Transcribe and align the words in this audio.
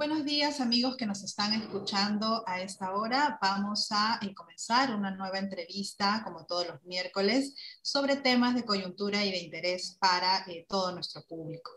Buenos 0.00 0.24
días 0.24 0.62
amigos 0.62 0.96
que 0.96 1.04
nos 1.04 1.22
están 1.22 1.52
escuchando 1.52 2.42
a 2.46 2.62
esta 2.62 2.94
hora. 2.94 3.38
Vamos 3.42 3.88
a 3.90 4.18
eh, 4.22 4.32
comenzar 4.32 4.94
una 4.94 5.10
nueva 5.10 5.38
entrevista, 5.38 6.22
como 6.24 6.46
todos 6.46 6.66
los 6.66 6.82
miércoles, 6.84 7.54
sobre 7.82 8.16
temas 8.16 8.54
de 8.54 8.64
coyuntura 8.64 9.22
y 9.22 9.30
de 9.30 9.40
interés 9.40 9.98
para 10.00 10.38
eh, 10.46 10.64
todo 10.66 10.92
nuestro 10.92 11.26
público. 11.26 11.70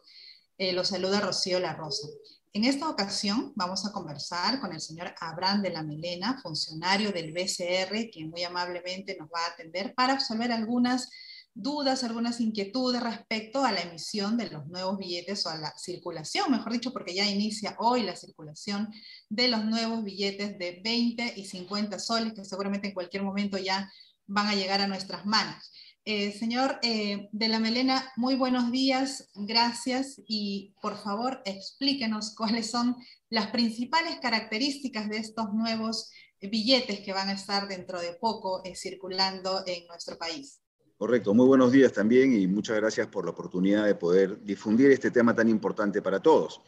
Eh, 0.58 0.72
los 0.72 0.88
saluda 0.88 1.20
Rocío 1.20 1.60
La 1.60 1.74
Rosa. 1.74 2.08
En 2.54 2.64
esta 2.64 2.88
ocasión 2.88 3.52
vamos 3.58 3.86
a 3.86 3.92
conversar 3.92 4.62
con 4.62 4.72
el 4.72 4.80
señor 4.80 5.14
Abraham 5.20 5.62
de 5.62 5.72
la 5.72 5.84
Melena, 5.84 6.40
funcionario 6.42 7.12
del 7.12 7.34
BCR, 7.34 8.10
quien 8.10 8.30
muy 8.30 8.46
amablemente 8.46 9.18
nos 9.20 9.28
va 9.28 9.44
a 9.44 9.50
atender 9.52 9.94
para 9.96 10.14
absolver 10.14 10.54
algunas 10.54 11.10
dudas, 11.54 12.04
algunas 12.04 12.40
inquietudes 12.40 13.02
respecto 13.02 13.64
a 13.64 13.72
la 13.72 13.82
emisión 13.82 14.38
de 14.38 14.50
los 14.50 14.66
nuevos 14.68 14.98
billetes 14.98 15.46
o 15.46 15.50
a 15.50 15.58
la 15.58 15.74
circulación, 15.78 16.52
mejor 16.52 16.74
dicho, 16.74 16.92
porque 16.92 17.14
ya 17.14 17.30
inicia 17.30 17.76
hoy 17.80 18.04
la 18.04 18.16
circulación 18.16 18.92
de 19.30 19.48
los 19.48 19.64
nuevos 19.66 20.04
billetes 20.04 20.58
de 20.58 20.82
20 20.84 21.34
y 21.36 21.46
50 21.46 22.00
soles, 22.00 22.34
que 22.34 22.46
seguramente 22.46 22.88
en 22.88 22.94
cualquier 22.94 23.24
momento 23.24 23.58
ya 23.58 23.92
van 24.26 24.48
a 24.48 24.56
llegar 24.56 24.82
a 24.82 24.88
nuestras 24.88 25.26
manos. 25.26 25.72
Eh, 26.06 26.34
señor 26.34 26.80
eh, 26.82 27.30
de 27.32 27.48
la 27.48 27.60
Melena, 27.60 28.12
muy 28.18 28.36
buenos 28.36 28.72
días, 28.72 29.30
gracias 29.36 30.22
y 30.28 30.74
por 30.82 31.02
favor 31.02 31.42
explíquenos 31.46 32.36
cuáles 32.36 32.72
son 32.72 32.98
las 33.30 33.48
principales 33.48 34.20
características 34.20 35.08
de 35.08 35.18
estos 35.18 35.54
nuevos 35.54 36.12
billetes 36.42 37.00
que 37.00 37.14
van 37.14 37.30
a 37.30 37.34
estar 37.34 37.70
dentro 37.70 38.02
de 38.02 38.16
poco 38.16 38.62
eh, 38.66 38.76
circulando 38.76 39.64
en 39.66 39.88
nuestro 39.88 40.18
país. 40.18 40.63
Correcto, 40.98 41.34
muy 41.34 41.48
buenos 41.48 41.72
días 41.72 41.92
también 41.92 42.34
y 42.34 42.48
muchas 42.48 42.78
gracias 42.78 43.08
por 43.08 43.26
la 43.26 43.32
oportunidad 43.32 43.86
de 43.86 43.96
poder 43.96 44.42
difundir 44.44 44.92
este 44.92 45.12
tema 45.12 45.36
tan 45.36 45.50
importante 45.50 46.02
para 46.02 46.20
todos. 46.20 46.62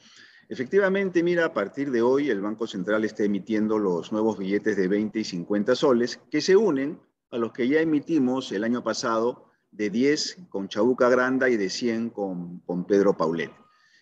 Efectivamente, 0.50 1.24
mira, 1.24 1.46
a 1.46 1.54
partir 1.54 1.92
de 1.92 2.02
hoy 2.02 2.30
el 2.30 2.42
Banco 2.42 2.68
Central 2.68 3.06
está 3.06 3.24
emitiendo 3.24 3.80
los 3.80 4.12
nuevos 4.12 4.38
billetes 4.38 4.78
de 4.78 4.88
20 4.88 5.20
y 5.20 5.24
50 5.24 5.76
soles 5.76 6.20
que 6.30 6.42
se 6.42 6.56
unen 6.56 7.00
a 7.32 7.38
los 7.38 7.52
que 7.52 7.68
ya 7.68 7.82
emitimos 7.82 8.52
el 8.52 8.64
año 8.64 8.84
pasado 8.84 9.46
de 9.72 9.90
10 9.90 10.48
con 10.50 10.70
Chabuca 10.70 11.10
Granda 11.10 11.50
y 11.50 11.58
de 11.58 11.70
100 11.70 12.10
con, 12.10 12.60
con 12.60 12.86
Pedro 12.86 13.16
Paulet. 13.16 13.52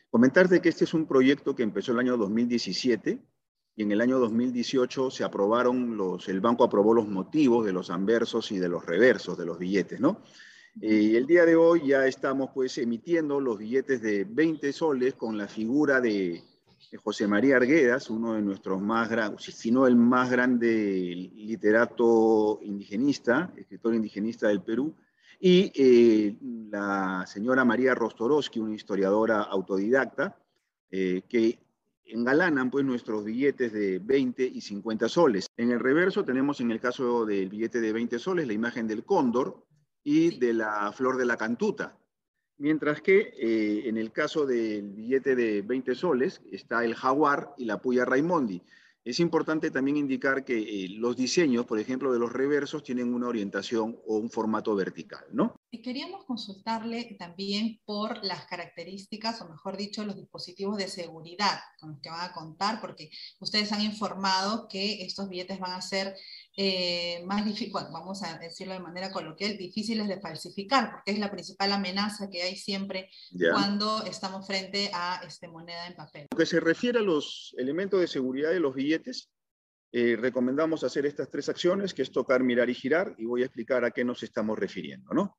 Comentarte 0.10 0.62
que 0.62 0.70
este 0.70 0.84
es 0.84 0.94
un 0.94 1.08
proyecto 1.08 1.56
que 1.56 1.64
empezó 1.64 1.92
el 1.92 2.00
año 2.00 2.18
2017 2.18 3.22
y 3.76 3.84
en 3.84 3.92
el 3.92 4.02
año 4.02 4.20
2018 4.20 5.10
se 5.10 5.24
aprobaron 5.24 5.98
los, 5.98 6.30
el 6.30 6.42
banco 6.42 6.64
aprobó 6.64 6.94
los 6.94 7.08
motivos 7.08 7.66
de 7.66 7.74
los 7.74 7.90
anversos 7.90 8.52
y 8.52 8.60
de 8.60 8.70
los 8.70 8.86
reversos 8.86 9.38
de 9.38 9.46
los 9.46 9.58
billetes, 9.58 10.00
¿no? 10.00 10.22
Y 10.82 11.16
el 11.16 11.28
día 11.28 11.46
de 11.46 11.56
hoy 11.56 11.88
ya 11.88 12.08
estamos 12.08 12.50
pues 12.54 12.78
emitiendo 12.80 13.40
los 13.40 13.60
billetes 13.60 14.02
de 14.02 14.26
20 14.26 14.74
soles 14.74 15.14
con 15.14 15.38
la 15.38 15.48
figura 15.48 16.02
de, 16.02 16.44
José 17.04 17.28
María 17.28 17.56
Arguedas, 17.56 18.10
uno 18.10 18.34
de 18.34 18.42
nuestros 18.42 18.80
más 18.82 19.10
grandes, 19.10 19.44
si 19.44 19.72
no 19.72 19.88
el 19.88 19.96
más 19.96 20.30
grande 20.30 21.32
literato 21.34 22.60
indigenista, 22.62 23.52
escritor 23.56 23.96
indigenista 23.96 24.48
del 24.48 24.62
Perú, 24.62 24.94
y 25.40 25.72
eh, 25.76 26.38
la 26.70 27.26
señora 27.26 27.66
María 27.66 27.96
Rostorowski, 27.96 28.60
una 28.60 28.76
historiadora 28.76 29.42
autodidacta, 29.42 30.38
eh, 30.92 31.24
que 31.28 31.58
engalanan 32.06 32.70
pues 32.70 32.86
nuestros 32.86 33.24
billetes 33.24 33.72
de 33.74 34.00
20 34.00 34.44
y 34.44 34.62
50 34.62 35.10
soles. 35.10 35.48
En 35.58 35.72
el 35.72 35.80
reverso 35.80 36.24
tenemos 36.24 36.60
en 36.62 36.72
el 36.72 36.80
caso 36.80 37.26
del 37.26 37.50
billete 37.50 37.82
de 37.82 37.94
20 37.94 38.20
soles 38.20 38.48
la 38.48 38.54
imagen 38.54 38.88
del 38.88 39.04
cóndor 39.04 39.66
y 40.04 40.38
de 40.38 40.54
la 40.54 40.92
flor 40.92 41.18
de 41.18 41.26
la 41.26 41.38
cantuta. 41.38 41.98
Mientras 42.58 43.02
que 43.02 43.34
eh, 43.38 43.88
en 43.88 43.98
el 43.98 44.12
caso 44.12 44.46
del 44.46 44.92
billete 44.92 45.36
de 45.36 45.62
20 45.62 45.96
soles 45.96 46.42
está 46.52 46.86
el 46.86 46.96
jaguar 46.96 47.54
y 47.58 47.66
la 47.66 47.82
puya 47.82 48.06
Raimondi. 48.06 48.62
Es 49.04 49.20
importante 49.20 49.70
también 49.70 49.98
indicar 49.98 50.46
que 50.46 50.60
eh, 50.60 50.88
los 50.90 51.18
diseños, 51.18 51.66
por 51.66 51.80
ejemplo, 51.80 52.14
de 52.14 52.20
los 52.20 52.32
reversos 52.32 52.84
tienen 52.84 53.14
una 53.14 53.28
orientación 53.28 53.98
o 54.06 54.18
un 54.18 54.30
formato 54.30 54.76
vertical, 54.76 55.26
¿no? 55.34 55.56
Y 55.74 55.82
queríamos 55.82 56.24
consultarle 56.26 57.16
también 57.18 57.82
por 57.84 58.24
las 58.24 58.46
características, 58.46 59.42
o 59.42 59.50
mejor 59.50 59.76
dicho, 59.76 60.06
los 60.06 60.16
dispositivos 60.16 60.78
de 60.78 60.88
seguridad 60.88 61.62
con 61.80 61.94
los 61.94 62.00
que 62.00 62.12
van 62.12 62.30
a 62.30 62.32
contar, 62.32 62.80
porque 62.80 63.10
ustedes 63.40 63.72
han 63.72 63.82
informado 63.82 64.68
que 64.68 65.04
estos 65.04 65.30
billetes 65.30 65.60
van 65.60 65.72
a 65.72 65.82
ser 65.82 66.14
eh, 66.58 67.24
más 67.26 67.44
difíciles, 67.44 67.74
vamos 67.92 68.22
a 68.22 68.38
decirlo 68.38 68.74
de 68.74 68.82
manera 68.82 69.12
coloquial, 69.12 69.58
difíciles 69.58 70.08
de 70.08 70.22
falsificar, 70.22 70.92
porque 70.92 71.10
es 71.10 71.18
la 71.18 71.32
principal 71.32 71.72
amenaza 71.72 72.30
que 72.30 72.44
hay 72.44 72.56
siempre 72.56 73.10
cuando 73.52 74.06
estamos 74.06 74.46
frente 74.46 74.92
a 74.94 75.24
este, 75.26 75.48
moneda 75.48 75.88
en 75.88 75.96
papel. 75.96 76.28
Lo 76.30 76.38
que 76.38 76.46
se 76.46 76.60
refiere 76.60 77.00
a 77.00 77.02
los 77.02 77.56
elementos 77.58 78.00
de 78.00 78.08
seguridad 78.08 78.52
de 78.52 78.60
los 78.60 78.76
billetes, 78.76 79.32
eh, 79.92 80.18
recomendamos 80.20 80.84
hacer 80.84 81.08
estas 81.08 81.32
tres 81.32 81.50
acciones, 81.50 81.96
que 81.96 82.04
es 82.04 82.12
tocar, 82.12 82.44
mirar 82.44 82.70
y 82.70 82.76
girar, 82.76 83.16
y 83.18 83.26
voy 83.26 83.42
a 83.42 83.46
explicar 83.46 83.84
a 83.84 83.90
qué 83.90 84.04
nos 84.04 84.22
estamos 84.22 84.60
refiriendo. 84.60 85.12
¿no? 85.16 85.36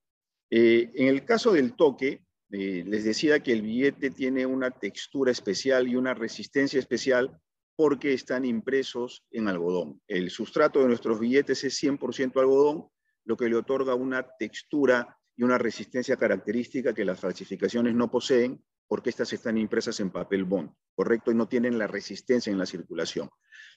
Eh, 0.51 0.91
en 0.95 1.09
el 1.09 1.25
caso 1.25 1.53
del 1.53 1.75
toque, 1.75 2.25
les 2.51 3.03
decía 3.03 3.41
que 3.41 3.53
el 3.53 3.63
billete 3.63 4.11
tiene 4.11 4.47
una 4.47 4.71
textura 4.71 5.33
especial 5.33 5.89
y 5.89 5.97
una 5.97 6.15
resistencia 6.15 6.79
especial 6.79 7.37
porque 7.77 8.13
están 8.13 8.45
impresos 8.45 9.25
en 9.33 9.49
algodón. 9.49 10.01
El 10.07 10.31
sustrato 10.31 10.81
de 10.81 10.87
nuestros 10.87 11.19
billetes 11.19 11.65
es 11.65 11.83
100% 11.83 12.39
algodón, 12.39 12.87
lo 13.25 13.37
que 13.37 13.49
le 13.49 13.57
otorga 13.57 13.97
una 13.97 14.25
textura 14.39 15.19
y 15.37 15.43
una 15.43 15.59
resistencia 15.59 16.17
característica 16.17 16.95
que 16.95 17.05
las 17.05 17.19
falsificaciones 17.19 17.95
no 17.95 18.11
poseen 18.11 18.63
porque 18.87 19.11
estas 19.11 19.33
están 19.33 19.59
impresas 19.59 19.99
en 20.01 20.11
papel 20.11 20.45
bond, 20.45 20.71
¿correcto? 20.95 21.33
Y 21.33 21.35
no 21.35 21.49
tienen 21.49 21.79
la 21.79 21.87
resistencia 21.87 22.53
en 22.53 22.59
la 22.59 22.67
circulación. 22.67 23.31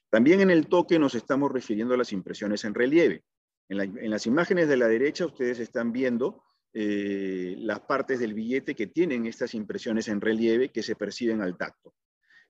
También 0.10 0.42
en 0.42 0.52
el 0.52 0.68
toque 0.68 1.00
nos 1.00 1.16
estamos 1.16 1.52
refiriendo 1.52 1.94
a 1.94 1.98
las 1.98 2.12
impresiones 2.12 2.64
en 2.66 2.74
relieve. 2.74 3.24
En, 3.70 4.10
las 4.10 4.26
imágenes 4.28 4.68
de 4.68 4.78
la 4.78 4.88
derecha 4.88 5.26
ustedes 5.26 5.60
están 5.60 5.92
viendo 5.92 6.44
eh, 6.80 7.56
las 7.58 7.80
partes 7.80 8.20
del 8.20 8.36
billete 8.36 8.76
que 8.76 8.86
tienen 8.86 9.26
estas 9.26 9.56
impresiones 9.56 10.10
en 10.10 10.22
relieve 10.22 10.70
que 10.70 10.84
se 10.84 10.96
perciben 10.96 11.42
al 11.42 11.58
tacto. 11.58 11.96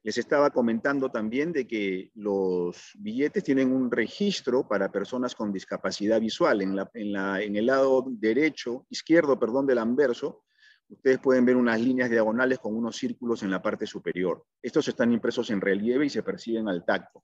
Les 0.04 0.18
estaba 0.18 0.50
comentando 0.50 1.10
también 1.10 1.54
de 1.54 1.66
que 1.66 2.12
los 2.14 2.92
billetes 3.00 3.46
tienen 3.46 3.72
un 3.72 3.90
registro 3.90 4.68
para 4.68 4.92
personas 4.92 5.34
con 5.34 5.54
discapacidad 5.54 6.20
visual. 6.20 6.62
En, 6.62 6.78
en, 6.94 7.56
el 7.56 7.66
lado 7.68 8.04
derecho, 8.06 8.86
izquierdo, 8.90 9.40
perdón, 9.40 9.66
del 9.66 9.78
anverso, 9.78 10.44
ustedes 10.90 11.20
pueden 11.20 11.46
ver 11.46 11.56
unas 11.56 11.80
líneas 11.80 12.10
diagonales 12.10 12.60
con 12.60 12.76
unos 12.76 12.98
círculos 12.98 13.44
en 13.44 13.52
la 13.52 13.62
parte 13.62 13.88
superior. 13.88 14.44
Estos 14.62 14.90
están 14.90 15.14
impresos 15.14 15.52
en 15.52 15.62
relieve 15.62 16.06
y 16.06 16.10
se 16.10 16.22
perciben 16.22 16.68
al 16.68 16.84
tacto. 16.84 17.24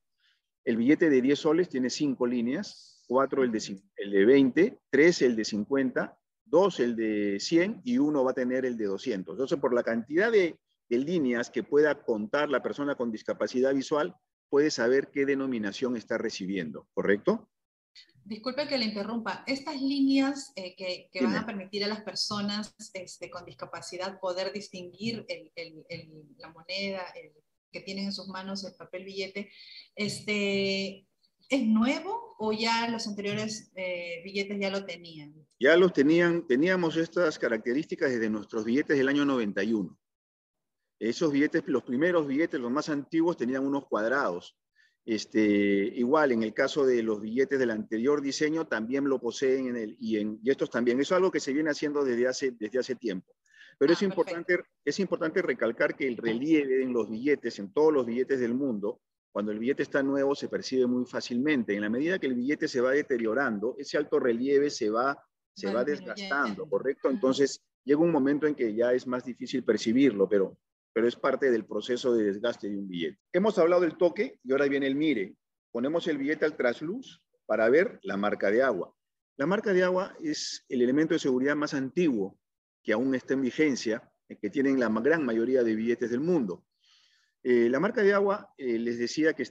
El 0.64 0.78
billete 0.78 1.10
de 1.10 1.22
10 1.22 1.38
soles 1.38 1.68
tiene 1.68 1.90
5 1.90 2.26
líneas, 2.28 3.04
4 3.10 3.44
el 3.44 3.52
de, 3.52 3.82
el 3.98 4.12
de 4.12 4.26
20, 4.26 4.80
3 4.90 5.22
el 5.24 5.36
de 5.36 5.44
50, 5.44 6.18
2 6.54 6.80
el 6.80 6.96
de 6.96 7.40
100 7.40 7.82
y 7.84 7.98
1 7.98 8.24
va 8.24 8.32
a 8.32 8.36
tener 8.36 8.64
el 8.64 8.78
de 8.78 8.86
200. 8.86 9.34
Entonces, 9.34 9.60
por 9.60 9.74
la 9.74 9.84
cantidad 9.84 10.32
de 10.32 10.58
de 10.90 10.98
líneas 10.98 11.50
que 11.50 11.64
pueda 11.64 12.04
contar 12.04 12.50
la 12.50 12.62
persona 12.62 12.96
con 12.96 13.12
discapacidad 13.12 13.74
visual, 13.74 14.16
puede 14.50 14.70
saber 14.70 15.10
qué 15.12 15.26
denominación 15.26 15.98
está 15.98 16.18
recibiendo, 16.18 16.88
¿correcto? 16.94 17.50
Disculpe 18.26 18.68
que 18.68 18.78
le 18.78 18.86
interrumpa. 18.86 19.44
Estas 19.48 19.82
líneas 19.82 20.54
eh, 20.56 20.76
que, 20.76 21.10
van 21.22 21.36
a 21.36 21.46
permitir 21.46 21.84
a 21.84 21.88
las 21.88 22.02
personas 22.02 22.76
este, 22.94 23.30
con 23.30 23.46
discapacidad 23.46 24.20
poder 24.20 24.54
distinguir 24.54 25.26
la 26.38 26.50
moneda 26.50 27.04
que 27.72 27.82
tienen 27.82 28.06
en 28.06 28.14
sus 28.14 28.28
manos, 28.28 28.64
el 28.64 28.76
papel 28.76 29.04
billete, 29.04 29.52
este, 29.96 31.08
¿es 31.54 31.68
nuevo 31.68 32.36
o 32.40 32.52
ya 32.52 32.90
los 32.90 33.08
anteriores 33.08 33.72
eh, 33.76 34.22
billetes 34.24 34.60
ya 34.60 34.72
lo 34.72 34.86
tenían? 34.86 35.34
Ya 35.60 35.78
los 35.78 35.94
tenían, 35.94 36.48
teníamos 36.48 36.98
estas 36.98 37.38
características 37.38 38.12
desde 38.12 38.30
nuestros 38.30 38.66
billetes 38.66 38.98
del 38.98 39.08
año 39.08 39.24
91. 39.24 39.98
Esos 41.00 41.32
billetes, 41.32 41.64
los 41.68 41.84
primeros 41.84 42.28
billetes, 42.28 42.60
los 42.60 42.72
más 42.72 42.90
antiguos, 42.90 43.38
tenían 43.38 43.66
unos 43.66 43.88
cuadrados. 43.88 44.58
Este, 45.06 45.40
igual, 45.40 46.32
en 46.32 46.44
el 46.44 46.54
caso 46.54 46.86
de 46.86 47.04
los 47.04 47.22
billetes 47.22 47.60
del 47.60 47.72
anterior 47.72 48.22
diseño, 48.22 48.66
también 48.68 49.08
lo 49.08 49.20
poseen 49.20 49.68
en 49.68 49.76
el, 49.76 49.98
y, 50.00 50.18
en, 50.18 50.40
estos 50.46 50.70
también. 50.70 51.00
Eso 51.00 51.14
es 51.14 51.18
algo 51.18 51.32
que 51.32 51.40
se 51.40 51.54
viene 51.54 51.70
haciendo 51.70 52.04
desde 52.04 52.28
hace, 52.28 52.52
desde 52.52 52.80
hace 52.80 52.96
tiempo. 52.96 53.36
Pero 53.78 53.94
es, 53.94 54.02
ah, 54.02 54.06
importante, 54.06 54.60
es 54.84 55.00
importante 55.00 55.42
recalcar 55.42 55.96
que 55.96 56.08
el 56.08 56.18
relieve 56.18 56.82
en 56.82 56.94
los 56.94 57.10
billetes, 57.10 57.60
en 57.60 57.74
todos 57.74 57.94
los 57.94 58.06
billetes 58.06 58.40
del 58.40 58.54
mundo, 58.54 59.02
cuando 59.34 59.52
el 59.52 59.60
billete 59.60 59.84
está 59.84 60.02
nuevo, 60.02 60.34
se 60.36 60.48
percibe 60.48 60.88
muy 60.88 61.06
fácilmente. 61.06 61.76
En 61.76 61.82
la 61.82 61.90
medida 61.90 62.20
que 62.20 62.28
el 62.28 62.36
billete 62.36 62.70
se 62.70 62.80
va 62.80 62.92
deteriorando, 62.92 63.76
ese 63.78 63.98
alto 63.98 64.20
relieve 64.20 64.70
se 64.70 64.90
va, 64.90 65.22
se 65.54 65.74
va 65.74 65.84
desgastando, 65.84 66.70
¿correcto? 66.70 67.10
Entonces, 67.10 67.62
llega 67.84 68.00
un 68.00 68.12
momento 68.12 68.48
en 68.48 68.56
que 68.56 68.74
ya 68.74 68.94
es 68.94 69.06
más 69.08 69.26
difícil 69.26 69.66
percibirlo, 69.66 70.30
pero 70.30 70.58
pero 70.94 71.08
es 71.08 71.16
parte 71.16 71.50
del 71.50 71.66
proceso 71.66 72.14
de 72.14 72.24
desgaste 72.24 72.70
de 72.70 72.78
un 72.78 72.88
billete. 72.88 73.20
Hemos 73.34 73.58
hablado 73.58 73.82
del 73.82 73.98
toque 73.98 74.40
y 74.44 74.52
ahora 74.52 74.68
viene 74.68 74.86
el 74.86 74.96
mire. 74.96 75.36
Ponemos 75.72 76.08
el 76.08 76.20
billete 76.20 76.46
al 76.46 76.56
trasluz 76.56 77.22
para 77.48 77.68
ver 77.70 78.00
la 78.04 78.16
marca 78.16 78.52
de 78.52 78.62
agua. 78.62 78.96
La 79.36 79.48
marca 79.48 79.74
de 79.74 79.84
agua 79.84 80.16
es 80.24 80.64
el 80.70 80.84
elemento 80.84 81.16
de 81.16 81.20
seguridad 81.20 81.56
más 81.56 81.74
antiguo 81.74 82.38
que 82.84 82.94
aún 82.94 83.16
está 83.16 83.34
en 83.34 83.42
vigencia, 83.42 84.12
que 84.40 84.50
tienen 84.50 84.80
la 84.80 84.90
gran 84.90 85.26
mayoría 85.26 85.64
de 85.64 85.76
billetes 85.76 86.12
del 86.12 86.20
mundo. 86.20 86.64
Eh, 87.44 87.68
la 87.70 87.80
marca 87.80 88.02
de 88.02 88.14
agua, 88.14 88.54
eh, 88.58 88.80
les 88.80 88.98
decía 88.98 89.34
que, 89.34 89.44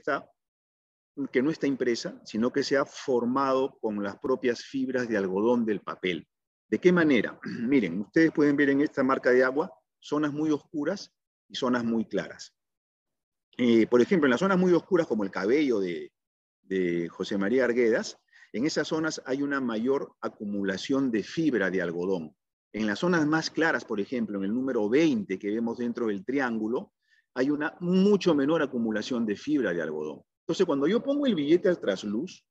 no 1.41 1.51
está 1.51 1.67
impresa, 1.67 2.19
sino 2.25 2.51
que 2.51 2.63
se 2.63 2.75
ha 2.75 2.85
formado 2.85 3.77
con 3.79 4.01
las 4.01 4.17
propias 4.17 4.63
fibras 4.63 5.07
de 5.07 5.17
algodón 5.17 5.63
del 5.63 5.81
papel. 5.81 6.27
¿De 6.67 6.79
qué 6.79 6.91
manera? 6.91 7.39
Miren, 7.67 8.01
ustedes 8.01 8.31
pueden 8.31 8.57
ver 8.57 8.71
en 8.71 8.81
esta 8.81 9.03
marca 9.03 9.29
de 9.29 9.43
agua 9.43 9.71
zonas 9.99 10.33
muy 10.33 10.49
oscuras 10.49 11.13
y 11.47 11.55
zonas 11.55 11.85
muy 11.85 12.05
claras. 12.05 12.55
Eh, 13.57 13.85
por 13.85 14.01
ejemplo, 14.01 14.25
en 14.25 14.31
las 14.31 14.39
zonas 14.39 14.57
muy 14.57 14.73
oscuras, 14.73 15.05
como 15.05 15.23
el 15.23 15.29
cabello 15.29 15.79
de, 15.79 16.11
de 16.63 17.07
José 17.09 17.37
María 17.37 17.65
Arguedas, 17.65 18.17
en 18.51 18.65
esas 18.65 18.87
zonas 18.87 19.21
hay 19.25 19.43
una 19.43 19.61
mayor 19.61 20.15
acumulación 20.19 21.11
de 21.11 21.23
fibra 21.23 21.69
de 21.69 21.81
algodón. 21.81 22.35
En 22.71 22.87
las 22.87 22.99
zonas 22.99 23.27
más 23.27 23.51
claras, 23.51 23.85
por 23.85 23.99
ejemplo, 23.99 24.39
en 24.39 24.45
el 24.45 24.53
número 24.53 24.89
20 24.89 25.37
que 25.37 25.51
vemos 25.51 25.77
dentro 25.77 26.07
del 26.07 26.25
triángulo, 26.25 26.91
hay 27.35 27.49
una 27.49 27.75
mucho 27.79 28.35
menor 28.35 28.61
acumulación 28.61 29.25
de 29.25 29.35
fibra 29.35 29.73
de 29.73 29.81
algodón. 29.81 30.21
Entonces, 30.41 30.65
cuando 30.65 30.87
yo 30.87 31.01
pongo 31.01 31.25
el 31.25 31.35
billete 31.35 31.69
al 31.69 31.79
trasluz, 31.79 32.45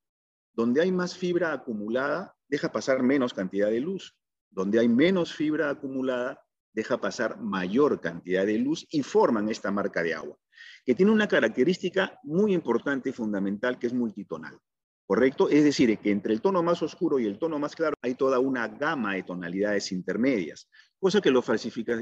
donde 0.52 0.80
hay 0.82 0.92
más 0.92 1.16
fibra 1.16 1.52
acumulada, 1.52 2.34
deja 2.48 2.70
pasar 2.72 3.02
menos 3.02 3.32
cantidad 3.32 3.70
de 3.70 3.80
luz. 3.80 4.14
Donde 4.50 4.78
hay 4.78 4.88
menos 4.88 5.32
fibra 5.32 5.70
acumulada, 5.70 6.42
deja 6.72 6.98
pasar 6.98 7.40
mayor 7.40 8.00
cantidad 8.00 8.46
de 8.46 8.58
luz 8.58 8.86
y 8.90 9.02
forman 9.02 9.48
esta 9.48 9.70
marca 9.70 10.02
de 10.02 10.14
agua, 10.14 10.36
que 10.84 10.94
tiene 10.94 11.12
una 11.12 11.28
característica 11.28 12.18
muy 12.22 12.52
importante 12.54 13.10
y 13.10 13.12
fundamental 13.12 13.78
que 13.78 13.86
es 13.86 13.94
multitonal. 13.94 14.58
¿Correcto? 15.06 15.48
Es 15.50 15.64
decir, 15.64 15.98
que 15.98 16.10
entre 16.10 16.32
el 16.32 16.40
tono 16.40 16.62
más 16.62 16.82
oscuro 16.82 17.18
y 17.18 17.26
el 17.26 17.38
tono 17.38 17.58
más 17.58 17.74
claro 17.74 17.96
hay 18.00 18.14
toda 18.14 18.38
una 18.38 18.68
gama 18.68 19.14
de 19.14 19.24
tonalidades 19.24 19.92
intermedias, 19.92 20.68
cosa 20.98 21.20
que, 21.20 21.32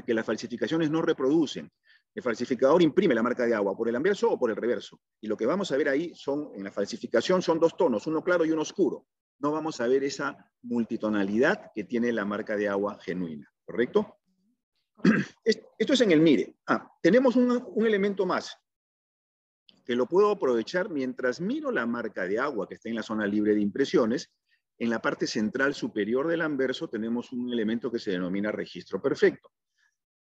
que 0.05 0.13
las 0.13 0.25
falsificaciones 0.25 0.91
no 0.91 1.01
reproducen. 1.01 1.69
El 2.13 2.23
falsificador 2.23 2.81
imprime 2.81 3.15
la 3.15 3.23
marca 3.23 3.45
de 3.45 3.55
agua 3.55 3.75
por 3.75 3.87
el 3.87 3.95
anverso 3.95 4.31
o 4.31 4.39
por 4.39 4.49
el 4.49 4.57
reverso. 4.57 4.99
Y 5.21 5.27
lo 5.27 5.37
que 5.37 5.45
vamos 5.45 5.71
a 5.71 5.77
ver 5.77 5.89
ahí 5.89 6.13
son, 6.13 6.51
en 6.55 6.63
la 6.63 6.71
falsificación 6.71 7.41
son 7.41 7.59
dos 7.59 7.77
tonos, 7.77 8.05
uno 8.07 8.23
claro 8.23 8.43
y 8.45 8.51
uno 8.51 8.63
oscuro. 8.63 9.07
No 9.39 9.51
vamos 9.51 9.79
a 9.79 9.87
ver 9.87 10.03
esa 10.03 10.51
multitonalidad 10.63 11.71
que 11.73 11.85
tiene 11.85 12.11
la 12.11 12.25
marca 12.25 12.55
de 12.57 12.67
agua 12.67 12.99
genuina, 13.01 13.49
¿correcto? 13.65 14.17
Esto 15.43 15.93
es 15.93 16.01
en 16.01 16.11
el 16.11 16.19
mire. 16.19 16.57
Ah, 16.67 16.91
tenemos 17.01 17.35
un, 17.35 17.63
un 17.73 17.87
elemento 17.87 18.25
más 18.25 18.55
que 19.85 19.95
lo 19.95 20.05
puedo 20.05 20.31
aprovechar 20.31 20.89
mientras 20.89 21.41
miro 21.41 21.71
la 21.71 21.85
marca 21.85 22.27
de 22.27 22.39
agua 22.39 22.67
que 22.67 22.75
está 22.75 22.89
en 22.89 22.95
la 22.95 23.03
zona 23.03 23.25
libre 23.25 23.55
de 23.55 23.61
impresiones. 23.61 24.31
En 24.77 24.89
la 24.89 25.01
parte 25.01 25.27
central 25.27 25.73
superior 25.73 26.27
del 26.27 26.41
anverso 26.41 26.87
tenemos 26.87 27.31
un 27.31 27.51
elemento 27.51 27.91
que 27.91 27.99
se 27.99 28.11
denomina 28.11 28.51
registro 28.51 29.01
perfecto. 29.01 29.51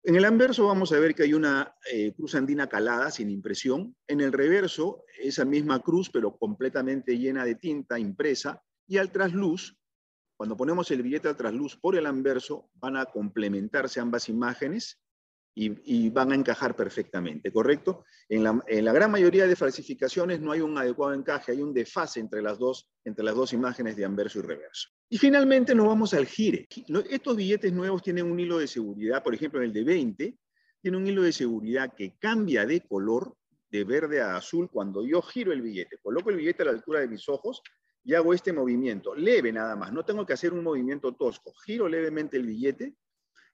En 0.05 0.17
el 0.17 0.25
anverso 0.25 0.67
vamos 0.67 0.91
a 0.91 0.99
ver 0.99 1.15
que 1.15 1.23
hay 1.23 1.33
una 1.33 1.75
eh, 1.89 2.13
cruz 2.13 2.35
andina 2.35 2.67
calada 2.67 3.09
sin 3.09 3.29
impresión. 3.29 3.95
En 4.05 4.19
el 4.19 4.33
reverso, 4.33 5.05
esa 5.17 5.45
misma 5.45 5.81
cruz, 5.81 6.09
pero 6.09 6.35
completamente 6.35 7.17
llena 7.17 7.45
de 7.45 7.55
tinta 7.55 7.97
impresa. 7.97 8.61
Y 8.85 8.97
al 8.97 9.13
trasluz, 9.13 9.77
cuando 10.35 10.57
ponemos 10.57 10.91
el 10.91 11.03
billete 11.03 11.29
al 11.29 11.37
trasluz 11.37 11.77
por 11.77 11.95
el 11.95 12.05
anverso, 12.05 12.69
van 12.73 12.97
a 12.97 13.05
complementarse 13.05 14.01
ambas 14.01 14.27
imágenes 14.27 15.01
y, 15.55 16.09
van 16.09 16.31
a 16.31 16.35
encajar 16.35 16.75
perfectamente, 16.75 17.53
¿correcto? 17.53 18.03
En 18.27 18.43
la, 18.43 18.93
gran 18.93 19.11
mayoría 19.11 19.47
de 19.47 19.55
falsificaciones 19.55 20.41
no 20.41 20.51
hay 20.51 20.61
un 20.61 20.77
adecuado 20.77 21.13
encaje, 21.13 21.51
hay 21.51 21.61
un 21.61 21.73
desfase 21.73 22.19
entre 22.19 22.41
las 22.41 22.57
dos, 22.57 22.89
entre 23.05 23.23
las 23.23 23.35
dos 23.35 23.53
imágenes 23.53 23.95
de 23.95 24.03
anverso 24.03 24.39
y 24.39 24.41
reverso. 24.41 24.89
Y 25.13 25.19
finalmente 25.19 25.75
nos 25.75 25.85
vamos 25.85 26.15
al 26.15 26.25
gire. 26.25 26.67
Estos 27.07 27.35
billetes 27.35 27.71
nuevos 27.71 28.01
tienen 28.01 28.25
un 28.25 28.39
hilo 28.39 28.57
de 28.57 28.65
seguridad, 28.65 29.21
por 29.21 29.35
ejemplo, 29.35 29.61
el 29.61 29.71
de 29.71 29.83
20, 29.83 30.39
tiene 30.81 30.97
un 30.97 31.05
hilo 31.05 31.21
de 31.21 31.31
seguridad 31.31 31.93
que 31.95 32.17
cambia 32.17 32.65
de 32.65 32.81
color 32.81 33.37
de 33.69 33.83
verde 33.83 34.21
a 34.21 34.37
azul 34.37 34.71
cuando 34.71 35.05
yo 35.05 35.21
giro 35.21 35.53
el 35.53 35.61
billete. 35.61 35.99
Coloco 36.01 36.31
el 36.31 36.37
billete 36.37 36.63
a 36.63 36.65
la 36.65 36.71
altura 36.71 37.01
de 37.01 37.07
mis 37.07 37.29
ojos 37.29 37.61
y 38.03 38.15
hago 38.15 38.33
este 38.33 38.51
movimiento, 38.53 39.13
leve 39.13 39.51
nada 39.51 39.75
más, 39.75 39.93
no 39.93 40.03
tengo 40.03 40.25
que 40.25 40.33
hacer 40.33 40.51
un 40.51 40.63
movimiento 40.63 41.13
tosco. 41.13 41.53
Giro 41.63 41.87
levemente 41.87 42.37
el 42.37 42.47
billete 42.47 42.95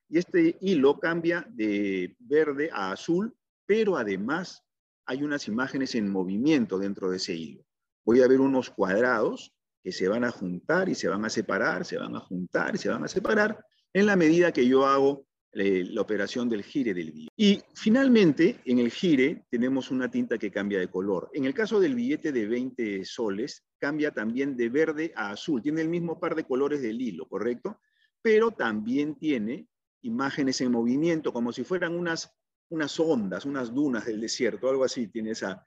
y 0.07 0.17
este 0.17 0.57
hilo 0.61 0.97
cambia 0.97 1.45
de 1.49 2.15
verde 2.19 2.69
a 2.71 2.93
azul, 2.93 3.35
pero 3.65 3.97
además 3.97 4.63
hay 5.05 5.23
unas 5.23 5.45
imágenes 5.49 5.93
en 5.95 6.09
movimiento 6.09 6.79
dentro 6.79 7.11
de 7.11 7.17
ese 7.17 7.35
hilo. 7.35 7.65
Voy 8.05 8.21
a 8.21 8.29
ver 8.29 8.39
unos 8.39 8.69
cuadrados 8.69 9.53
que 9.83 9.91
se 9.91 10.07
van 10.07 10.23
a 10.23 10.31
juntar 10.31 10.89
y 10.89 10.95
se 10.95 11.07
van 11.07 11.25
a 11.25 11.29
separar, 11.29 11.85
se 11.85 11.97
van 11.97 12.15
a 12.15 12.19
juntar 12.19 12.75
y 12.75 12.77
se 12.77 12.89
van 12.89 13.03
a 13.03 13.07
separar 13.07 13.63
en 13.93 14.05
la 14.05 14.15
medida 14.15 14.51
que 14.51 14.67
yo 14.67 14.85
hago 14.85 15.25
eh, 15.51 15.83
la 15.89 16.01
operación 16.01 16.47
del 16.47 16.63
gire 16.63 16.93
del 16.93 17.11
billete. 17.11 17.33
Y 17.35 17.61
finalmente, 17.73 18.61
en 18.65 18.79
el 18.79 18.91
gire 18.91 19.45
tenemos 19.49 19.89
una 19.89 20.09
tinta 20.11 20.37
que 20.37 20.51
cambia 20.51 20.79
de 20.79 20.89
color. 20.89 21.31
En 21.33 21.45
el 21.45 21.55
caso 21.55 21.79
del 21.79 21.95
billete 21.95 22.31
de 22.31 22.45
20 22.45 23.03
soles, 23.03 23.65
cambia 23.79 24.11
también 24.11 24.55
de 24.55 24.69
verde 24.69 25.11
a 25.15 25.31
azul. 25.31 25.61
Tiene 25.63 25.81
el 25.81 25.89
mismo 25.89 26.19
par 26.19 26.35
de 26.35 26.43
colores 26.43 26.81
del 26.81 27.01
hilo, 27.01 27.27
¿correcto? 27.27 27.79
Pero 28.21 28.51
también 28.51 29.15
tiene 29.15 29.67
imágenes 30.01 30.61
en 30.61 30.71
movimiento, 30.71 31.33
como 31.33 31.51
si 31.51 31.63
fueran 31.63 31.95
unas, 31.95 32.31
unas 32.69 32.99
ondas, 32.99 33.45
unas 33.45 33.73
dunas 33.73 34.05
del 34.05 34.21
desierto, 34.21 34.69
algo 34.69 34.83
así 34.83 35.07
tiene 35.07 35.31
esa 35.31 35.65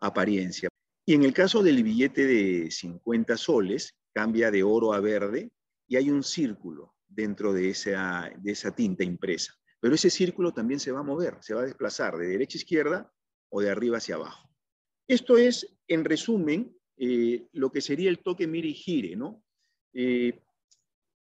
apariencia. 0.00 0.68
Y 1.08 1.14
en 1.14 1.22
el 1.22 1.32
caso 1.32 1.62
del 1.62 1.82
billete 1.82 2.26
de 2.26 2.70
50 2.70 3.38
soles, 3.38 3.96
cambia 4.12 4.50
de 4.50 4.62
oro 4.62 4.92
a 4.92 5.00
verde 5.00 5.50
y 5.86 5.96
hay 5.96 6.10
un 6.10 6.22
círculo 6.22 6.96
dentro 7.08 7.54
de 7.54 7.70
esa, 7.70 8.30
de 8.36 8.52
esa 8.52 8.74
tinta 8.74 9.04
impresa. 9.04 9.54
Pero 9.80 9.94
ese 9.94 10.10
círculo 10.10 10.52
también 10.52 10.78
se 10.78 10.92
va 10.92 11.00
a 11.00 11.02
mover, 11.02 11.38
se 11.40 11.54
va 11.54 11.62
a 11.62 11.64
desplazar 11.64 12.18
de 12.18 12.26
derecha 12.26 12.58
a 12.58 12.60
izquierda 12.60 13.12
o 13.48 13.62
de 13.62 13.70
arriba 13.70 13.96
hacia 13.96 14.16
abajo. 14.16 14.50
Esto 15.06 15.38
es, 15.38 15.78
en 15.86 16.04
resumen, 16.04 16.76
eh, 16.98 17.48
lo 17.52 17.72
que 17.72 17.80
sería 17.80 18.10
el 18.10 18.18
toque 18.18 18.46
mire 18.46 18.68
y 18.68 18.74
gire, 18.74 19.16
¿no? 19.16 19.42
Eh, 19.94 20.38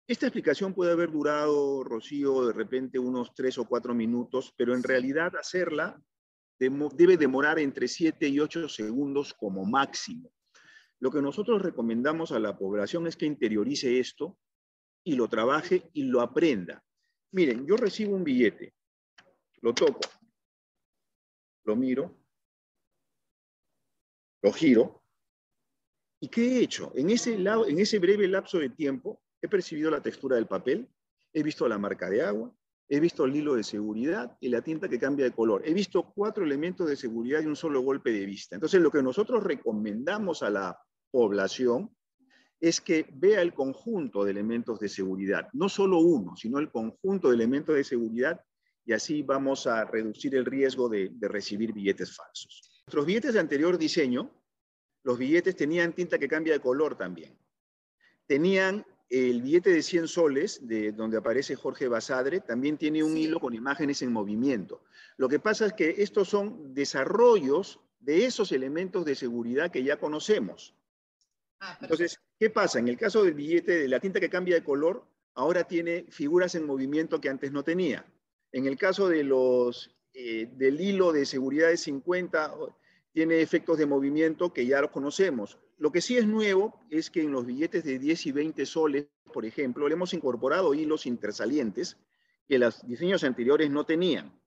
esta 0.06 0.26
explicación 0.26 0.74
puede 0.74 0.92
haber 0.92 1.10
durado, 1.10 1.84
Rocío, 1.84 2.48
de 2.48 2.52
repente 2.52 2.98
unos 2.98 3.32
tres 3.34 3.56
o 3.56 3.64
cuatro 3.64 3.94
minutos, 3.94 4.52
pero 4.58 4.74
en 4.74 4.82
realidad 4.82 5.34
hacerla 5.36 5.98
debe 6.60 7.16
demorar 7.16 7.58
entre 7.58 7.88
siete 7.88 8.28
y 8.28 8.38
ocho 8.38 8.68
segundos 8.68 9.34
como 9.34 9.64
máximo. 9.64 10.32
Lo 11.00 11.10
que 11.10 11.22
nosotros 11.22 11.62
recomendamos 11.62 12.30
a 12.30 12.38
la 12.38 12.56
población 12.56 13.06
es 13.06 13.16
que 13.16 13.26
interiorice 13.26 13.98
esto 13.98 14.38
y 15.02 15.14
lo 15.14 15.28
trabaje 15.28 15.90
y 15.94 16.04
lo 16.04 16.20
aprenda. 16.20 16.84
Miren, 17.32 17.66
yo 17.66 17.76
recibo 17.76 18.14
un 18.14 18.24
billete, 18.24 18.74
lo 19.62 19.72
toco, 19.72 20.00
lo 21.64 21.74
miro, 21.76 22.16
lo 24.42 24.52
giro, 24.52 25.02
¿y 26.20 26.28
qué 26.28 26.42
he 26.42 26.62
hecho? 26.62 26.92
En 26.94 27.10
ese, 27.10 27.34
en 27.34 27.78
ese 27.78 27.98
breve 27.98 28.28
lapso 28.28 28.58
de 28.58 28.70
tiempo 28.70 29.22
He 29.42 29.48
percibido 29.48 29.90
la 29.90 30.02
textura 30.02 30.36
del 30.36 30.46
papel, 30.46 30.88
he 31.32 31.42
visto 31.42 31.66
la 31.66 31.78
marca 31.78 32.10
de 32.10 32.22
agua, 32.22 32.54
he 32.92 32.98
visto 32.98 33.24
el 33.24 33.36
hilo 33.36 33.54
de 33.54 33.62
seguridad 33.62 34.36
y 34.40 34.48
la 34.48 34.62
tinta 34.62 34.88
que 34.88 34.98
cambia 34.98 35.24
de 35.24 35.30
color. 35.30 35.62
He 35.64 35.72
visto 35.72 36.12
cuatro 36.12 36.44
elementos 36.44 36.88
de 36.88 36.96
seguridad 36.96 37.40
y 37.40 37.46
un 37.46 37.54
solo 37.54 37.82
golpe 37.82 38.10
de 38.10 38.26
vista. 38.26 38.56
Entonces, 38.56 38.80
lo 38.82 38.90
que 38.90 39.00
nosotros 39.00 39.44
recomendamos 39.44 40.42
a 40.42 40.50
la 40.50 40.76
población 41.12 41.94
es 42.58 42.80
que 42.80 43.06
vea 43.12 43.42
el 43.42 43.54
conjunto 43.54 44.24
de 44.24 44.32
elementos 44.32 44.80
de 44.80 44.88
seguridad, 44.88 45.48
no 45.52 45.68
solo 45.68 46.00
uno, 46.00 46.36
sino 46.36 46.58
el 46.58 46.70
conjunto 46.70 47.28
de 47.28 47.36
elementos 47.36 47.76
de 47.76 47.84
seguridad 47.84 48.40
y 48.84 48.92
así 48.92 49.22
vamos 49.22 49.68
a 49.68 49.84
reducir 49.84 50.34
el 50.34 50.44
riesgo 50.44 50.88
de, 50.88 51.12
recibir 51.20 51.72
billetes 51.72 52.14
falsos. 52.14 52.82
Nuestros 52.86 53.06
billetes 53.06 53.34
de 53.34 53.40
anterior 53.40 53.78
diseño, 53.78 54.30
los 55.04 55.16
billetes 55.16 55.54
tenían 55.54 55.94
tinta 55.94 56.18
que 56.18 56.28
cambia 56.28 56.54
de 56.54 56.60
color 56.60 56.98
también. 56.98 57.38
Tenían 58.26 58.84
el 59.10 59.42
billete 59.42 59.70
de 59.70 59.82
100 59.82 60.06
soles, 60.06 60.66
de 60.66 60.92
donde 60.92 61.18
aparece 61.18 61.56
Jorge 61.56 61.88
Basadre, 61.88 62.40
también 62.40 62.78
tiene 62.78 63.02
un 63.02 63.16
hilo 63.16 63.40
con 63.40 63.54
imágenes 63.54 64.02
en 64.02 64.12
movimiento. 64.12 64.82
Lo 65.16 65.28
que 65.28 65.40
pasa 65.40 65.66
es 65.66 65.72
que 65.72 65.96
estos 65.98 66.28
son 66.28 66.72
desarrollos 66.72 67.80
de 67.98 68.24
esos 68.24 68.52
elementos 68.52 69.04
de 69.04 69.16
seguridad 69.16 69.70
que 69.70 69.82
ya 69.82 69.98
conocemos. 69.98 70.74
Ah, 71.58 71.76
Entonces, 71.80 72.20
¿qué 72.38 72.50
pasa? 72.50 72.78
En 72.78 72.86
el 72.86 72.96
caso 72.96 73.24
del 73.24 73.34
billete 73.34 73.80
de 73.80 73.88
la 73.88 73.98
tinta 73.98 74.20
que 74.20 74.30
cambia 74.30 74.54
de 74.54 74.64
color, 74.64 75.04
ahora 75.34 75.64
tiene 75.64 76.06
figuras 76.08 76.54
en 76.54 76.64
movimiento 76.64 77.20
que 77.20 77.28
antes 77.28 77.50
no 77.50 77.64
tenía. 77.64 78.06
En 78.52 78.66
el 78.66 78.78
caso 78.78 79.08
de 79.08 79.24
los, 79.24 79.94
eh, 80.14 80.48
del 80.52 80.80
hilo 80.80 81.12
de 81.12 81.26
seguridad 81.26 81.68
de 81.68 81.76
50, 81.76 82.54
tiene 83.12 83.40
efectos 83.40 83.78
de 83.78 83.86
movimiento 83.86 84.52
que 84.52 84.66
ya 84.66 84.80
los 84.80 84.90
conocemos. 84.90 85.58
Lo 85.78 85.90
que 85.90 86.00
sí 86.00 86.16
es 86.16 86.26
nuevo 86.26 86.80
es 86.90 87.10
que 87.10 87.22
en 87.22 87.32
los 87.32 87.46
billetes 87.46 87.84
de 87.84 87.98
10 87.98 88.26
y 88.26 88.32
20 88.32 88.66
soles, 88.66 89.06
por 89.32 89.44
ejemplo, 89.44 89.88
le 89.88 89.94
hemos 89.94 90.14
incorporado 90.14 90.74
hilos 90.74 91.06
intersalientes 91.06 91.96
que 92.46 92.58
los 92.58 92.86
diseños 92.86 93.24
anteriores 93.24 93.70
no 93.70 93.84
tenían. 93.84 94.38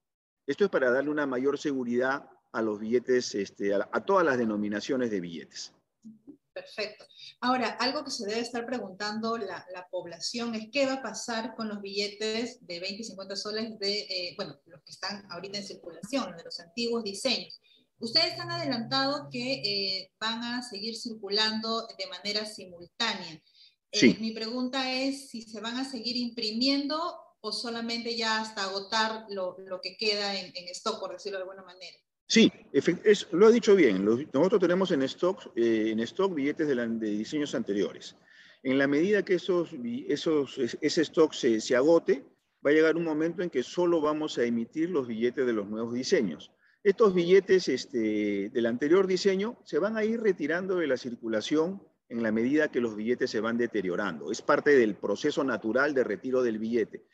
Esto 0.46 0.66
es 0.66 0.70
para 0.70 0.92
darle 0.92 1.10
una 1.10 1.26
mayor 1.26 1.58
seguridad 1.58 2.30
a 2.52 2.62
los 2.62 2.80
billetes, 2.80 3.34
este, 3.34 3.74
a, 3.74 4.06
todas 4.06 4.26
las 4.26 4.38
denominaciones 4.38 5.10
de 5.10 5.20
billetes. 5.20 5.74
Perfecto. 6.54 7.06
Ahora, 7.42 7.70
algo 7.80 8.04
que 8.04 8.12
se 8.12 8.28
debe 8.28 8.42
estar 8.42 8.66
preguntando 8.66 9.38
la, 9.38 9.66
población 9.90 10.54
es 10.54 10.68
qué 10.72 10.86
va 10.86 10.94
a 10.94 11.02
pasar 11.02 11.56
con 11.56 11.68
los 11.68 11.82
billetes 11.82 12.66
de 12.66 12.80
20 12.80 13.02
y 13.02 13.04
50 13.04 13.36
soles 13.36 13.80
de, 13.80 14.00
eh, 14.02 14.34
bueno, 14.36 14.60
los 14.66 14.82
que 14.84 14.92
están 14.92 15.26
ahorita 15.32 15.58
en 15.58 15.64
circulación, 15.64 16.36
de 16.36 16.44
los 16.44 16.60
antiguos 16.60 17.04
diseños. 17.04 17.60
Ustedes 18.00 18.38
han 18.40 18.52
adelantado 18.52 19.30
que 19.32 19.54
eh, 19.54 20.12
van 20.20 20.44
a 20.44 20.62
seguir 20.62 20.96
circulando 20.96 21.88
de 21.98 22.08
manera 22.08 22.46
simultánea. 22.46 23.42
Eh, 23.92 24.18
mi 24.20 24.32
pregunta 24.32 24.92
es 24.92 25.30
si 25.30 25.44
se 25.44 25.62
van 25.62 25.78
a 25.78 25.86
seguir 25.86 26.18
imprimiendo 26.18 27.00
o 27.42 27.52
solamente 27.52 28.16
ya 28.16 28.42
hasta 28.42 28.64
agotar 28.64 29.26
lo, 29.30 29.56
que 29.82 29.96
queda 29.98 30.40
en, 30.40 30.52
stock, 30.70 31.00
por 31.00 31.12
decirlo 31.12 31.38
de 31.38 31.44
alguna 31.44 31.64
manera. 31.64 31.98
Sí, 32.26 32.52
lo 33.32 33.48
ha 33.48 33.52
dicho 33.52 33.76
bien. 33.76 34.06
nosotros 34.06 34.62
tenemos 34.62 34.92
en 34.92 35.04
stock, 35.04 35.52
eh, 35.56 35.92
en 35.92 36.00
stock 36.00 36.34
billetes 36.34 36.68
de, 36.68 36.98
diseños 36.98 37.54
anteriores. 37.54 38.16
En 38.64 38.78
la 38.78 38.88
medida 38.88 39.24
que 39.24 39.36
esos, 39.36 39.72
esos, 40.08 40.58
ese 40.58 41.02
stock 41.02 41.34
se, 41.34 41.60
se 41.60 41.76
agote, 41.76 42.26
va 42.66 42.72
a 42.72 42.74
llegar 42.74 42.96
un 42.96 43.04
momento 43.04 43.44
en 43.44 43.50
que 43.50 43.62
solo 43.62 44.00
vamos 44.00 44.38
a 44.38 44.46
emitir 44.46 44.90
los 44.90 45.06
billetes 45.06 45.46
de 45.46 45.54
los 45.54 45.68
nuevos 45.68 45.94
diseños. 45.94 46.53
Estos 46.84 47.14
billetes 47.14 47.70
este, 47.70 48.50
del 48.50 48.66
anterior 48.66 49.08
diseño 49.08 49.58
se 49.64 49.80
van 49.80 49.96
a 49.96 50.04
ir 50.04 50.20
retirando 50.20 50.76
de 50.76 50.88
la 50.88 50.98
circulación 50.98 51.82
en 52.10 52.22
la 52.22 52.34
medida 52.34 52.68
que 52.68 52.82
los 52.82 52.98
billetes 52.98 53.32
se 53.32 53.40
van 53.40 53.58
deteriorando. 53.58 54.30
Es 54.32 54.42
parte 54.42 54.72
del 54.72 54.96
proceso 54.96 55.46
natural 55.46 55.94
de 55.94 56.04
retiro 56.04 56.44
del 56.44 56.60
billete. 56.60 57.06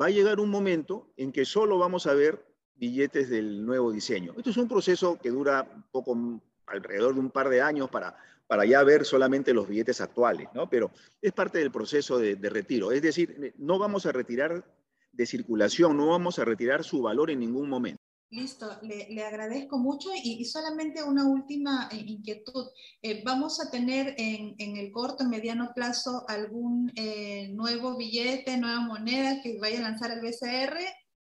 Va 0.00 0.06
a 0.06 0.10
llegar 0.10 0.38
un 0.38 0.48
momento 0.48 1.12
en 1.16 1.32
que 1.32 1.44
solo 1.44 1.76
vamos 1.76 2.06
a 2.06 2.14
ver 2.14 2.46
billetes 2.76 3.28
del 3.28 3.66
nuevo 3.66 3.90
diseño. 3.90 4.32
Esto 4.36 4.50
es 4.50 4.56
un 4.58 4.68
proceso 4.68 5.18
que 5.20 5.30
dura 5.30 5.66
poco, 5.90 6.40
alrededor 6.68 7.14
de 7.14 7.20
un 7.20 7.30
par 7.30 7.48
de 7.48 7.60
años 7.60 7.90
para, 7.90 8.16
para 8.46 8.64
ya 8.64 8.84
ver 8.84 9.04
solamente 9.04 9.52
los 9.52 9.66
billetes 9.66 10.00
actuales, 10.00 10.46
¿no? 10.54 10.70
Pero 10.70 10.92
es 11.20 11.32
parte 11.32 11.58
del 11.58 11.72
proceso 11.72 12.20
de 12.20 12.48
retiro. 12.48 12.92
Es 12.92 13.02
decir, 13.02 13.54
no 13.58 13.76
vamos 13.80 14.06
a 14.06 14.12
retirar 14.12 14.64
de 15.10 15.26
circulación, 15.26 15.96
no 15.96 16.10
vamos 16.10 16.38
a 16.38 16.44
retirar 16.44 16.84
su 16.84 17.02
valor 17.02 17.32
en 17.32 17.40
ningún 17.40 17.68
momento. 17.68 18.05
Listo, 18.30 18.68
le, 18.82 19.22
agradezco 19.22 19.78
mucho 19.78 20.08
y, 20.22 20.44
solamente 20.44 21.02
una 21.02 21.24
última 21.24 21.88
eh, 21.92 22.02
inquietud. 22.06 22.66
Eh, 23.00 23.22
¿Vamos 23.24 23.60
a 23.60 23.70
tener 23.70 24.14
en, 24.18 24.56
el 24.58 24.90
corto, 24.90 25.22
y 25.24 25.28
mediano 25.28 25.70
plazo 25.74 26.24
algún 26.28 26.92
eh, 26.96 27.48
nuevo 27.52 27.96
billete, 27.96 28.56
nueva 28.56 28.80
moneda 28.80 29.40
que 29.42 29.58
vaya 29.60 29.78
a 29.78 29.82
lanzar 29.82 30.10
el 30.10 30.20
BCR 30.20 30.76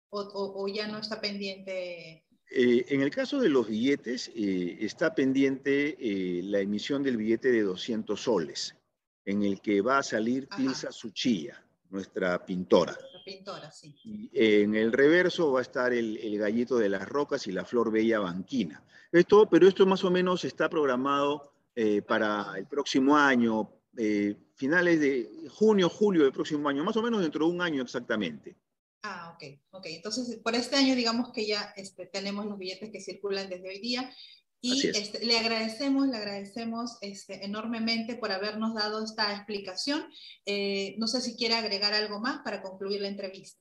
o, 0.10 0.68
ya 0.68 0.88
no 0.88 1.00
está 1.00 1.20
pendiente? 1.20 2.24
en 2.54 3.00
el 3.02 3.12
caso 3.12 3.40
de 3.40 3.48
los 3.48 3.70
billetes, 3.70 4.30
está 4.36 5.16
pendiente 5.16 5.96
la 6.44 6.60
emisión 6.60 7.02
del 7.02 7.16
billete 7.16 7.50
de 7.50 7.62
200 7.62 8.22
soles, 8.22 8.76
en 9.24 9.44
el 9.44 9.62
que 9.62 9.80
va 9.80 10.00
a 10.00 10.04
salir 10.04 10.50
Tilsa 10.58 10.92
Suchilla, 10.92 11.66
nuestra 11.90 12.46
pintora 12.46 12.98
pintora, 13.24 13.72
sí. 13.72 13.96
en 14.34 14.76
el 14.76 14.92
reverso 14.92 15.52
va 15.52 15.60
a 15.60 15.62
estar 15.64 15.94
el, 15.94 16.38
gallito 16.38 16.78
de 16.78 16.90
las 16.90 17.08
rocas 17.08 17.48
y 17.48 17.52
la 17.52 17.66
flor 17.66 17.92
bella 17.92 18.20
banquina. 18.20 18.84
Esto, 19.12 19.48
pero 19.50 19.68
esto 19.68 19.86
más 19.86 20.04
o 20.04 20.12
menos 20.12 20.46
está 20.46 20.70
programado 20.70 21.54
eh, 21.76 22.02
para 22.02 22.54
el 22.58 22.66
próximo 22.68 23.16
año, 23.18 23.70
eh, 23.98 24.36
finales 24.56 25.00
de 25.00 25.50
junio, 25.50 25.90
julio 25.90 26.24
del 26.24 26.32
próximo 26.32 26.68
año, 26.70 26.84
más 26.84 26.98
o 26.98 27.02
menos 27.02 27.22
dentro 27.22 27.46
de 27.46 27.52
un 27.52 27.62
año 27.62 27.84
exactamente. 27.84 28.56
Ah, 29.04 29.36
ok, 29.36 29.60
ok. 29.72 29.86
Entonces, 29.88 30.38
por 30.38 30.56
este 30.56 30.76
año 30.76 30.96
digamos 30.96 31.32
que 31.32 31.48
ya 31.48 31.74
este, 31.76 32.06
tenemos 32.06 32.46
los 32.46 32.58
billetes 32.58 32.92
que 32.92 33.02
circulan 33.02 33.50
desde 33.50 33.70
hoy 33.70 33.80
día 33.80 34.14
y 34.62 34.88
este, 34.88 35.26
le 35.26 35.40
agradecemos, 35.40 36.08
le 36.08 36.18
agradecemos 36.18 36.98
este, 37.02 37.44
enormemente 37.46 38.16
por 38.16 38.32
habernos 38.32 38.76
dado 38.76 39.04
esta 39.04 39.34
explicación. 39.36 40.06
Eh, 40.46 40.96
no 41.00 41.08
sé 41.08 41.20
si 41.20 41.36
quiere 41.36 41.56
agregar 41.56 41.94
algo 41.94 42.20
más 42.20 42.42
para 42.44 42.62
concluir 42.62 43.02
la 43.02 43.08
entrevista. 43.08 43.60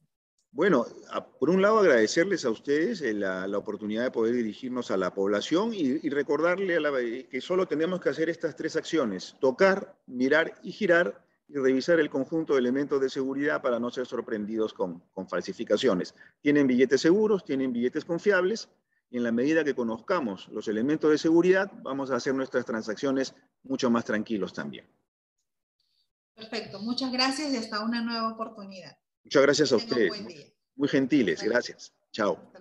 Bueno, 0.52 0.84
por 1.38 1.48
un 1.48 1.62
lado 1.62 1.78
agradecerles 1.78 2.44
a 2.44 2.50
ustedes 2.50 3.00
eh, 3.00 3.14
la, 3.14 3.46
oportunidad 3.56 4.02
de 4.02 4.10
poder 4.10 4.34
dirigirnos 4.34 4.90
a 4.90 4.96
la 4.96 5.14
población 5.14 5.72
y, 5.72 6.08
recordarle 6.10 6.76
a 6.76 6.80
la, 6.80 6.90
que 7.30 7.40
solo 7.40 7.66
tenemos 7.66 8.00
que 8.00 8.10
hacer 8.10 8.28
estas 8.28 8.56
tres 8.56 8.76
acciones, 8.76 9.36
tocar, 9.40 9.96
mirar 10.06 10.52
y 10.62 10.72
girar 10.72 11.24
y 11.48 11.54
revisar 11.54 11.98
el 11.98 12.10
conjunto 12.10 12.54
de 12.54 12.58
elementos 12.58 13.00
de 13.00 13.08
seguridad 13.08 13.62
para 13.62 13.78
no 13.78 13.90
ser 13.90 14.06
sorprendidos 14.06 14.74
con, 14.74 15.02
con 15.12 15.28
falsificaciones. 15.28 16.14
Tienen 16.42 16.66
billetes 16.66 17.00
seguros, 17.00 17.44
tienen 17.44 17.72
billetes 17.72 18.04
confiables, 18.04 18.68
y 19.10 19.16
en 19.16 19.24
la 19.24 19.32
medida 19.32 19.64
que 19.64 19.74
conozcamos 19.74 20.48
los 20.48 20.68
elementos 20.68 21.10
de 21.10 21.18
seguridad, 21.18 21.70
vamos 21.82 22.10
a 22.10 22.16
hacer 22.16 22.34
nuestras 22.34 22.64
transacciones 22.64 23.34
mucho 23.64 23.90
más 23.90 24.04
tranquilos 24.04 24.52
también. 24.52 24.86
Perfecto, 26.34 26.80
muchas 26.80 27.12
gracias 27.12 27.52
y 27.52 27.56
hasta 27.56 27.84
una 27.84 28.02
nueva 28.02 28.32
oportunidad. 28.32 28.96
Muchas 29.24 29.42
gracias 29.42 29.72
a 29.72 29.76
ustedes. 29.76 30.12
Muy 30.76 30.88
gentiles, 30.88 31.42
gracias. 31.42 31.92
Chao. 32.12 32.52